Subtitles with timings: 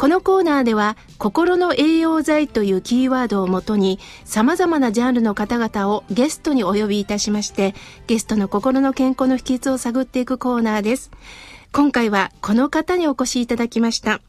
[0.00, 7.74] このコーナーでは、心の栄養剤というキーワードをもとに、様々なジャンルの方々をゲストにお呼びいたしまして、
[8.06, 11.10] ゲストの心の健康の秘訣を探っていくコーナーです。
[11.70, 14.22] 今回はこの方にお越しいただきました。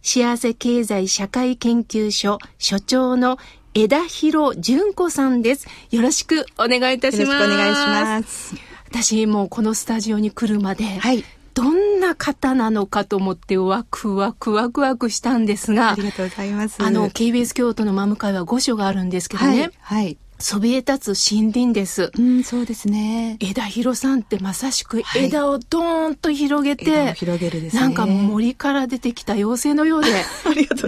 [0.00, 3.36] 幸せ経済社会研究所所長の
[3.74, 5.68] 枝広純子さんです。
[5.90, 7.30] よろしくお願いいたします。
[7.30, 8.54] よろしくお願いします。
[8.88, 11.22] 私もうこのスタジオに来るまで、はい、
[11.58, 16.80] どんな方なのかと思ってワクワクワクワクしたんですが、ありがとうございます。
[16.80, 19.70] あの、KBS 京都の真向かいは5所があるんですけどね。
[19.80, 20.04] はい。
[20.04, 22.12] はいそびえ立つ森林です。
[22.16, 23.36] うん、そうですね。
[23.40, 27.82] 枝広さんってまさしく枝をドーンと広げて、はい、広げるですね。
[27.82, 30.10] なんか森から出てきた妖精のようで、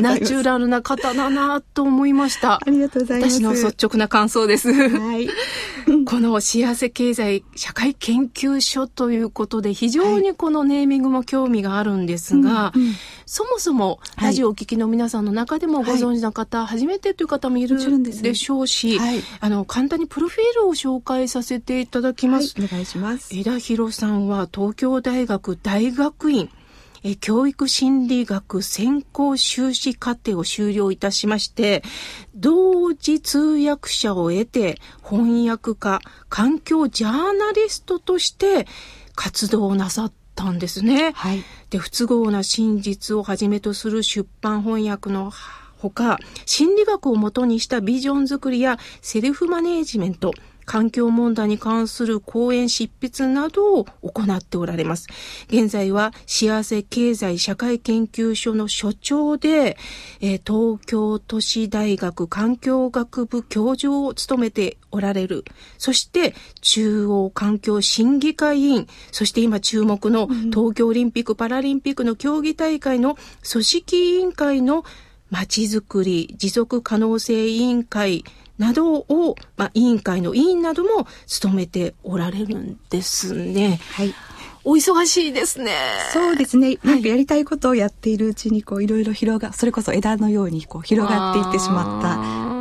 [0.00, 2.60] ナチュラルな方だなと思いました。
[2.64, 3.40] ありがとうございます。
[3.40, 4.72] 私の率直な感想です。
[4.72, 5.28] はい。
[6.06, 12.94] この幸せ経済社会研究所ということで、非常にこのネーミングも興味があるんですが、はいうんうん、
[13.26, 17.78] そもそもラジオをお聞きの皆さんの中でもご存知の方、はい、初めてという方もいる
[18.22, 22.54] でしょうし、はいあの、簡単にプロフィールを紹介させていただきます。
[22.60, 23.34] はい、お願いします。
[23.34, 26.50] 枝広さんは東京大学大学院、
[27.02, 31.82] え教育心理学専攻修士課程を修了いたしまして、
[32.34, 38.66] 同時通訳者を得て翻訳家、環境ジャーナリストとして
[39.14, 41.12] 活動をなさったんですね。
[41.12, 41.42] はい。
[41.70, 45.32] で、不都合な真実をはじめとする出版翻訳の
[45.80, 50.32] ほか、心理学をもとにしたビジョン作りやセルフマネージメント、
[50.70, 55.08] 環境問題に関する講演執筆などを行っておられます。
[55.48, 59.76] 現在は幸せ経済社会研究所の所長で、
[60.20, 65.44] えー、東京都市大学環境学部教授を務めておられる。
[65.76, 73.16] そして中央環境審議会委員、そして今注目の東京オリンピック・パラリンピックの競技大会の
[73.50, 74.84] 組織委員会の
[75.30, 78.24] まちづくり持続可能性委員会
[78.58, 83.80] などを、まあ、委員会の委員なども務めておられるんですね。
[83.92, 84.14] はい。
[84.62, 85.72] お忙しいですね。
[86.12, 86.78] そうですね。
[86.84, 92.59] なんかやりたいことをやっているうちに、こう、いろいろ広が、それこそ枝のように、こう、広がっていってしまった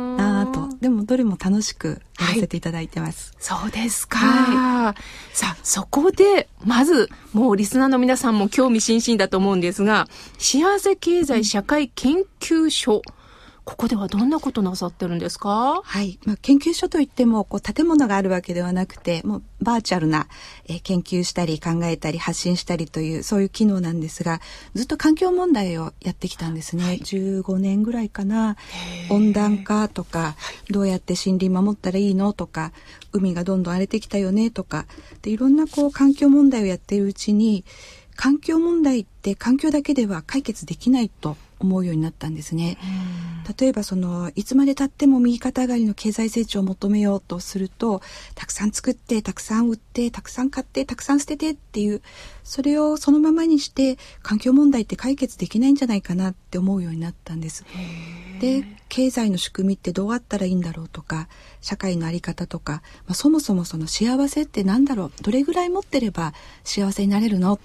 [0.80, 3.32] でもどれも楽しくやらせていただいてます。
[3.32, 10.08] はい、そうですか、はい、さあ、そこで、まず、もうリスナーの皆さんも興味津々だと思うんですが、
[10.38, 13.19] 幸せ経済社会研究所、うん
[13.64, 15.80] ここではどんなことなさってるんですか？
[15.84, 16.18] はい。
[16.24, 20.26] まあ、研究所といっても、こう、建物があるわけではなくて、もう、バーチャルな、
[20.66, 24.40] えー、研究したり、考えたり、発信したりという、そういう機能なんですが、
[24.74, 26.84] ずっと環境問題をやってきたんですね。
[26.84, 28.56] はい、15年ぐらいかな。
[29.10, 30.36] 温暖化とか、
[30.70, 32.72] どうやって森林守ったらいいのとか、
[33.12, 34.86] 海がどんどん荒れてきたよねとか、
[35.22, 37.64] で、いろんなこう、環境問題をやっているうちに、
[38.16, 42.78] 環境問題って環境だけでは解決できないと思うようになったんですね。
[43.58, 48.00] 例えばそのいつまでたっても右肩上がりの経済成長を求めようとすると
[48.34, 52.02] たくさん作ってたくさん売ってたくさん買ってたくさん捨ててっていう
[52.44, 57.64] それをそのままにして環境問題って解決できないんじゃないかなって思うようになったんです。
[58.40, 61.28] で経済の仕組みってどうあったらいいんだろうとか
[61.60, 66.32] 社会の在り方とか、まあ、そもそもその幸せって何だろうどれぐらい持ってれば
[66.64, 67.60] 幸せになれるの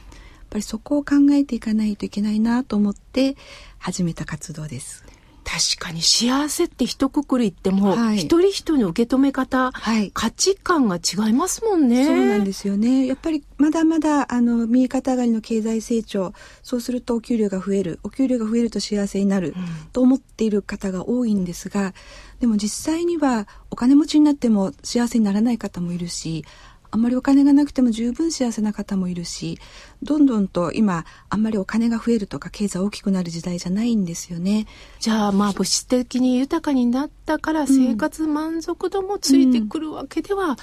[0.50, 3.36] ぱりそこを考えていかないといけないなと思って
[3.78, 5.06] 始めた活動です。
[5.46, 12.04] 確かに幸せって一括り言っても、はい、一人一人の受け止め方、はい、価値観が違いますもんね。
[12.04, 13.06] そうなんですよね。
[13.06, 16.34] やっぱりまだまだあの右肩上がりの経済成長、
[16.64, 21.94] そうするとお給料が増える、お給料が増えると幸せになる、うん、と思っている方が多いんですが、
[22.40, 26.44] でも実際にはお金持ちになっても幸せにならない方もいるし、
[26.92, 29.60] あんまりお金がなくても十分幸せな方もいるし
[30.04, 34.68] どんどんと今あんまりお金が増えるとか経済大きくなる時代じゃないんですよね。
[35.00, 40.56] じゃあまあ物質的に豊かになったから生活満足度もついてくるわけでは、うん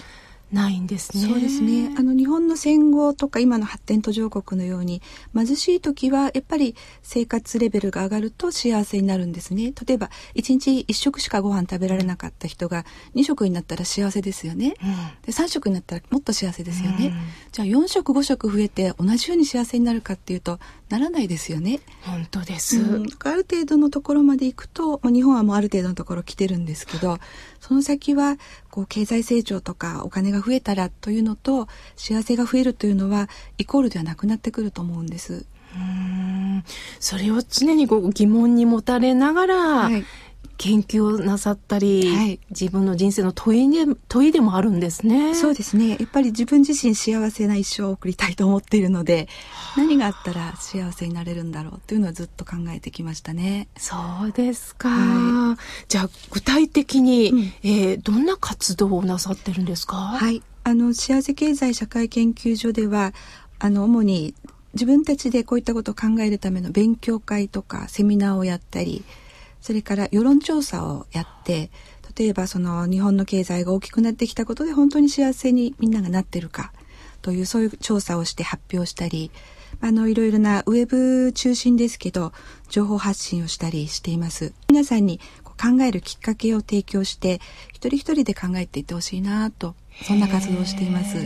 [0.53, 1.27] ないんですね。
[1.27, 1.95] そうですね。
[1.99, 5.01] あの日本の戦後とか今の発展途上国のように
[5.35, 9.73] 貧しい時はやっぱり生活レベルが上がると幸せになるんですね。
[9.87, 12.85] 例えば1日1食しかご飯食べられなかった人が
[13.15, 14.75] 2食になったら幸せですよね。
[14.83, 14.91] うん、
[15.23, 17.07] で3食になったらもっと幸せですよね。
[17.07, 17.15] うん、
[17.51, 20.61] じゃあ4食5食増えて同じように幸せになるかっていうと
[20.91, 21.81] ならないですよね。
[22.03, 22.79] 本当です。
[22.79, 27.19] うん、ある程度のところまで行くと、まあ、日本はもうある程度のところ来てるんですけど、
[27.73, 28.37] その先は
[28.71, 35.47] こう経済成長とかお金が増えたらというのと幸せが増えるというのはイコールではなくなってくると思うんです。
[35.75, 36.65] うん
[37.01, 40.05] それを常にこう疑問に持たれながら、はい
[40.59, 45.35] 研究をなさったり、はい自分の人生の問いで問いでもあるんですね。
[45.35, 45.91] そうですね。
[45.91, 49.29] やっぱり自分自身幸せな一生を送りたいと思っているので、
[49.77, 53.69] 何があったら幸せになれるんだろうというのはずっと考えてきましたね。
[53.77, 53.97] そ
[54.29, 54.89] うですか。
[54.89, 55.59] は
[55.89, 59.97] じゃあ具体的に、うんえーどんな活動をなさってるんですか？
[59.97, 60.43] はい。
[60.65, 63.15] あの、幸せ経済社会研究所では、
[63.59, 64.35] あの、主に
[64.75, 69.05] 自分たちでこういったことを考えるための勉強会とかセミナーをやったり、
[69.63, 71.71] それから世論調査をやって、
[72.15, 76.73] 例えばその日本の経済が大きくなってきたことで本当に幸せにみんながなってるか
[77.23, 79.31] というそういう調査をして発表したり、
[79.81, 82.33] あのいろいろなウェブ中心ですけど
[82.69, 84.53] 情報発信をしたりしています。
[84.69, 87.41] 皆さんに考えるきっかけを提供して
[87.73, 91.19] 一人一人で考えていってほしいなとそんな活動をしています。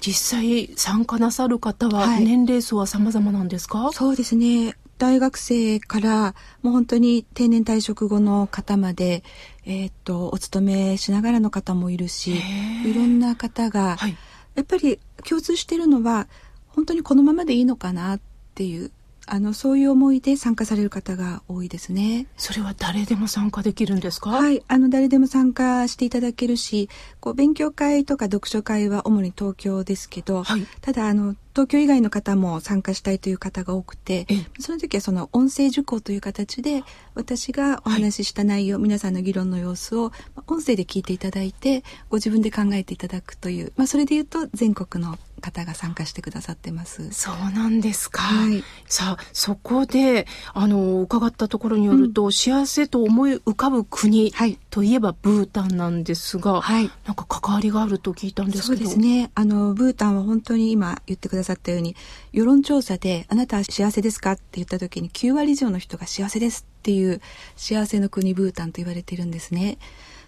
[0.00, 3.90] 実際参加なさる方ははい年齢層は様々なんですか？
[3.92, 4.74] そうですね。
[4.98, 9.24] 大学生からもう本当に定年退職後の方まで、
[9.64, 12.40] えーっと、お勤めしながらの方もいるし、
[12.84, 14.16] いろんな方が、はい。
[14.54, 16.28] やっぱり共通しているのは、
[16.68, 18.20] 本当にこのままでいいのかなっ
[18.54, 18.90] ていう、
[19.34, 22.26] あの、そういう思いで参加される方が多いですね。
[22.36, 24.28] それは誰でも参加できるんですか？
[24.28, 36.82] はい、あの誰でも参加していただけるし、こう勉強会とか読書会は主に東京ですけど、はいただあの東京以外の方も参加したいという方が多くてええ、その時はその音声受講という形で
[37.14, 47.12] 私がお話しした内容、皆さんの議論の様子をまあ音声で聞いていただいて、ご自分で考えていただくという、まあそれで言うと全国の方が参加してくださってます。
[47.12, 48.22] そうなんですか。
[48.22, 58.88] はいさあ、そこで、あの、伺ったところによると、幸せと思い浮かぶ国はいといえばブータンなんですが、はいなんか関わりがあると聞いたんですそうけど。
[58.88, 59.30] ですね。
[59.34, 61.96] あの、ブータンは本当に今言ってくださったように、
[62.32, 67.20] 世論調査で、あなたは幸せですかって言った時に9割以上の人が幸せですっていう
[67.56, 69.78] 幸せの国ブータンと言われているんですね。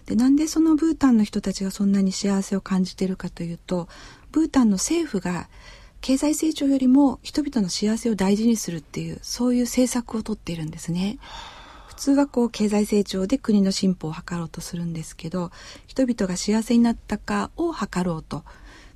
[0.05, 3.87] で、なんでそのブータンの人たちがそんなに幸せを感じているかというと、
[4.35, 5.47] ブータンの政府が
[6.01, 11.19] 経済成長よりも人々の幸せを大事にするっていう、そういう政策をとっているんですね。
[11.87, 15.51] 普通はこう経済成長で国の進歩を図ろうとするんですけど
[15.87, 18.43] 人々が幸せになったかを図ろうと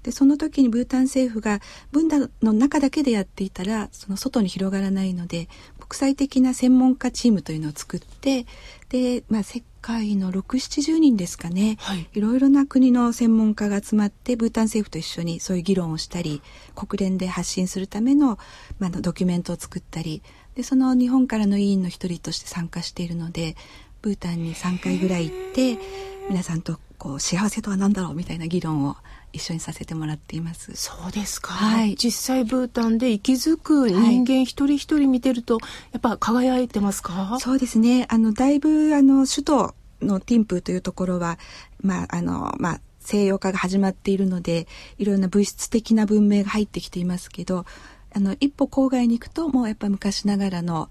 [0.04, 1.60] でその時にブータン政府が
[1.92, 5.50] 分断の中だけでやっていたらその外に広がらないので
[5.80, 8.46] 国際的な専門家チームというのを作って
[8.90, 12.08] で、まあ、世界の670人ですかね、はい。
[12.14, 16.42] いろいろな国の専門家が集まってブータン政府と一緒にそういう議論をしたり
[16.76, 18.38] 国連で発信するための,、
[18.80, 20.22] まあ、ドキュメントを作ったり
[20.56, 23.56] でその日本からの委員の一人として参加しているので
[24.02, 25.78] ブータンに3回ぐらい行って
[26.30, 28.98] 皆さんとこう幸せとは何だろうみたいな議論を
[29.32, 30.72] 一緒にさせてもらっています。
[30.76, 35.60] そうですか、はい実際ブータンで息づく人間一人一人見てると、
[35.92, 37.38] やっぱ輝いてますか？
[37.40, 38.06] そうですね。
[38.10, 41.38] あの、だいぶ、あの、首都のティンプーというところは、
[41.82, 44.68] まあ、あの、まあ、西洋化が始まっているので、
[44.98, 47.66] いろんな物質的な文明が入ってきていますけど、
[48.14, 50.90] あの、一歩郊外に行くと、もうやっぱ昔ながらの、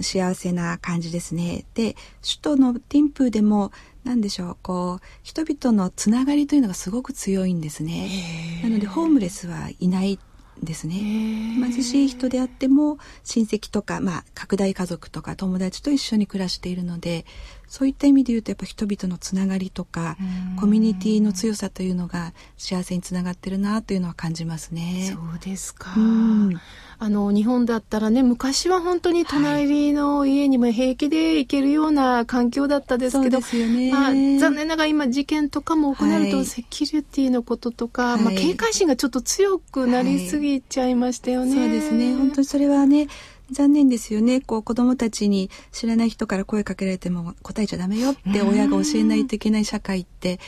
[0.00, 1.64] 幸せな感じですね。
[1.74, 3.72] で、首都のティンプーでも、
[4.04, 8.60] なんでしょう、こう、人々のつながりというのがすごく強いんですね。
[8.62, 10.18] なので、ホームレスはいないん
[10.64, 10.94] ですね。
[10.94, 17.24] 貧しい人であっても親戚とか、まあ、拡大家族とか友達と一緒に暮らしているので
[17.68, 20.16] そういった意味で言うとやっぱ人々のつながりとか
[20.50, 25.12] うんコミュニティの強さというのが幸せにつながってるなというのは感じますね。
[25.12, 25.94] そうですか。
[25.96, 26.60] うん
[26.98, 41.54] あの日本だったらね昔は本当に隣の家にも平気で行けるような環境だったですけど、そうですよねまあ、残念ながら今事件とかも行うと、はいセキュリティのこととか、はいまあ、警戒心がちょっと強くなりすぎちゃいましたよね。
[41.54, 43.08] そうですね本当にそれはね
[43.50, 44.40] 残念ですよね。
[44.40, 50.40] こう子供たちに知らない人から声かけられても答えちゃダメよって親が教えないといけない社会って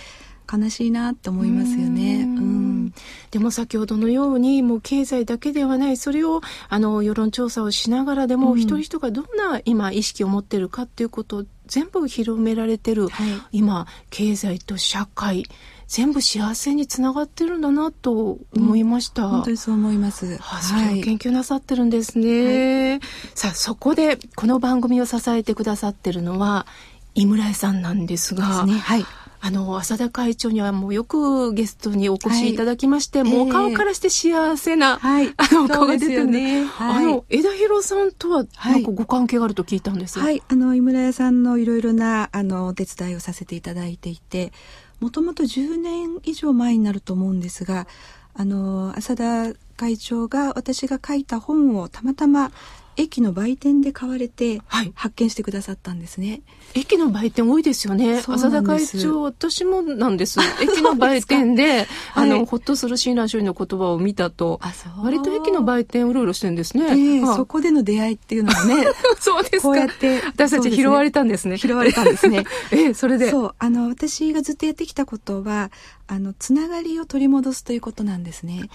[0.50, 2.22] 悲しいなって思いますよね。
[2.22, 2.86] ううん。
[2.86, 2.92] ん
[3.30, 8.58] でも先ほどのようにもう経済だけではないそれをあの世論調査をしながらでも、うん。
[8.58, 15.44] 一人一人がどんな今意識を持ってるかっていうことを全部広められてる、はい今経済と社会
[15.88, 19.28] 全部幸せにつながってるんだなと思いました。
[19.28, 20.38] 本当にそう思います。
[20.40, 23.00] あそれを研究なさってるんですね。
[23.34, 26.66] さあ、そこでこの番組を支えてくださってるのは、
[27.14, 29.06] 井村屋さんなんですが、ですねはい
[29.38, 35.28] あの、浅田会長にはもうよくゲストにお越しいただきまして、もうお顔からして幸せな、はい。
[35.36, 36.62] あの、お顔が出てるね。
[36.62, 36.64] ね。
[36.66, 37.04] はい。
[37.04, 40.18] あの、枝広さんとは、はいなんかご関係があると聞いたんです。
[40.18, 44.52] はい、あの井村屋さんのいろいろなあのお手伝いをさせていただいていて
[45.00, 47.86] もともと10年以上前になると思うんですが
[48.34, 52.52] あの浅田会長が私が書いた本をたまたま
[52.96, 56.42] 駅の売店で買われてはい発見してくださったんですね。
[56.74, 58.18] 駅の売店多いですよね。
[58.18, 60.38] 浅田会長、私もなんです。
[60.60, 66.84] 駅の売店で、あの、はいほっとする親鸞聖人の言葉を見たと、あそう割と駅の売店うろうろしてるんですね。
[66.90, 68.86] ええはいそこでの出会いっていうのがね
[69.20, 69.62] そうですか。
[69.62, 71.58] こうやって私たち拾われたんですね。
[71.58, 72.44] 拾われたんですね。
[72.72, 73.30] ええ、それで。
[73.30, 75.70] そうあの私がずっとやってきたことは
[76.06, 78.68] あのつながりを取り戻すということなんですね。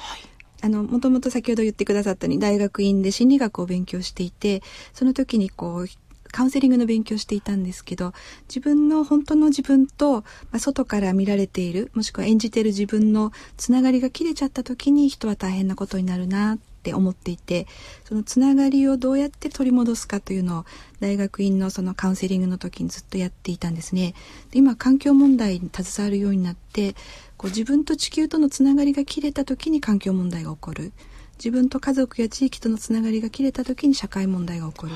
[0.61, 4.61] あの、もともと先ほど言ってくださったように大学院で心理学を勉強していて、
[4.93, 5.85] その時にこう、
[6.31, 8.13] カウンセリングの勉強していたんですけど、
[8.47, 17.67] 自分の本当の自分と、まあ、外から見られている、もしくは演じている自分のつながりが切れちゃった時に人は大変なことになるなっって思っていて、
[18.05, 20.65] そのつながりをどうやって取り戻すかというのを
[20.99, 24.15] 大学院のそのカウンセリングの時にずっとやっていたんですね。
[24.49, 26.95] で今環境問題に携わるようになって、
[27.37, 30.91] こう自分と地球とのつながりが切れた時に環境問題が起こる。
[31.37, 34.93] 自分と家族や地域とのつながりが切れた時に社会問題が起こる。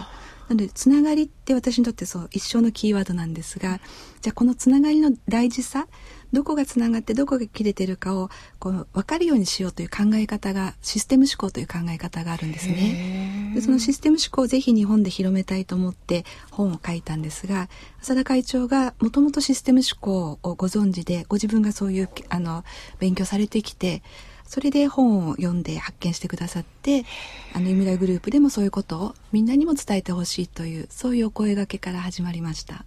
[0.47, 3.79] なので、つながりって私にとってそう、一生のキーワードなんですが、
[4.21, 5.87] じゃあこのつながりの大事さ、
[6.35, 13.53] どこがつながってどこが切れてるかを、こう、分かるようにしようという考え方が、システム思考という考え方があるんですね。
[13.55, 17.69] でそのシステム思考をぜひ日本で広めたいと思って本を書いたんですが、
[18.01, 22.65] 浅田会長がもともとシステム思考をご存知で、ご自分がそういう、あの、
[22.99, 24.03] 勉強されてきて、
[24.45, 27.05] それで本を読んで発見してくださって、
[27.53, 32.83] あの、井村グループでもそういうことをみんなにも伝えてほしいという、そういうお声掛けから始まりました。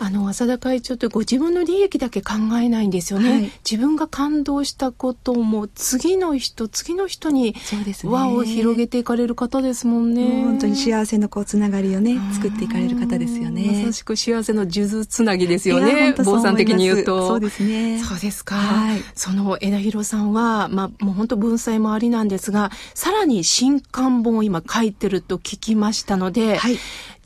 [0.00, 3.30] あの、浅田会長ってご自分の利益だけ考えないんですよね。
[3.30, 8.12] はい自分が感動したことも次の人、次の人にそうですね。
[8.12, 10.24] 輪を広げていかれる方ですもんね。
[10.24, 13.82] もう本当に幸せのこうつながりをね、作っていかれる方ですよね。
[13.84, 16.14] まさしく幸せの数珠つなぎですよね。
[16.14, 17.28] 坊さん的に言うと。
[17.28, 18.02] そうですね。
[18.02, 18.56] そうですか。
[18.56, 26.78] はいその枝広さんは、まあ、もう本当文才もありなんですが、さらに新刊本を今書いてると聞きましたので、はい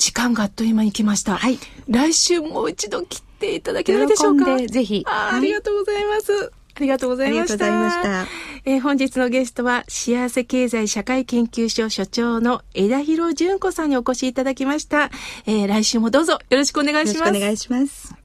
[0.04, 1.36] 時間があっという間に来ました。
[1.36, 4.58] はい来週もう一度来ていただけないでしょうか？
[4.58, 6.52] ぜひあありがとうございます。
[6.74, 7.66] ありがとうございました。
[7.66, 8.32] ありがとうございました
[8.64, 15.10] えー本日のゲストは、幸せ経済社会研究所所長の枝広純子さんにお越しいただきました。
[15.46, 17.18] えー来週もどうぞよろしくお願いします。
[17.18, 18.21] よろしくお願いします。